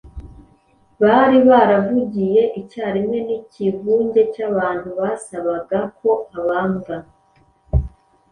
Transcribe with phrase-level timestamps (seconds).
[1.01, 6.95] Bari baravugiye icyarimwe n’ikivunge cy’abantu basabaga ko abambwa.